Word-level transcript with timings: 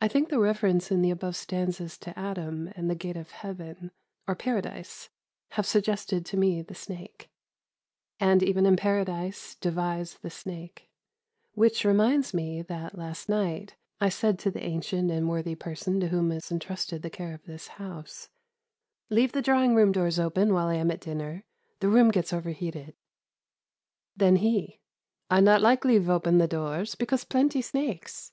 I 0.00 0.08
think 0.08 0.28
the 0.28 0.40
reference 0.40 0.90
in 0.90 1.02
the 1.02 1.12
above 1.12 1.36
stanzas 1.36 1.96
to 1.98 2.18
Adam 2.18 2.66
and 2.74 2.90
the 2.90 2.96
Gate 2.96 3.16
of 3.16 3.30
Heaven, 3.30 3.92
or 4.26 4.34
Paradise, 4.34 5.08
have 5.50 5.66
suggested 5.66 6.26
to 6.26 6.36
me 6.36 6.62
the 6.62 6.74
snake, 6.74 7.30
"And 8.18 8.42
even 8.42 8.66
in 8.66 8.74
Paradise 8.74 9.54
devise 9.54 10.14
the 10.14 10.30
snake," 10.30 10.90
which 11.52 11.84
reminds 11.84 12.34
me 12.34 12.62
that, 12.62 12.98
last 12.98 13.28
night, 13.28 13.76
I 14.00 14.08
said 14.08 14.36
to 14.40 14.50
the 14.50 14.64
ancient 14.64 15.12
and 15.12 15.28
worthy 15.28 15.54
person 15.54 16.00
to 16.00 16.08
whom 16.08 16.32
is 16.32 16.50
entrusted 16.50 17.02
the 17.02 17.08
care 17.08 17.32
of 17.32 17.44
this 17.44 17.68
house 17.68 18.30
"Leave 19.10 19.30
the 19.30 19.42
drawing 19.42 19.76
room 19.76 19.92
doors 19.92 20.18
open 20.18 20.52
while 20.52 20.66
I 20.66 20.74
am 20.74 20.90
at 20.90 21.02
dinner: 21.02 21.44
the 21.78 21.86
room 21.88 22.10
gets 22.10 22.32
overheated." 22.32 22.96
Then 24.16 24.34
he, 24.34 24.80
"I 25.30 25.38
not 25.38 25.60
like 25.60 25.84
leave 25.84 26.10
open 26.10 26.38
the 26.38 26.48
doors, 26.48 26.96
because 26.96 27.22
plenty 27.22 27.62
snakes." 27.62 28.32